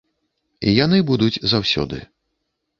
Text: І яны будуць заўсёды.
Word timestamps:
І 0.71 0.73
яны 0.85 0.97
будуць 1.11 1.43
заўсёды. 1.53 2.03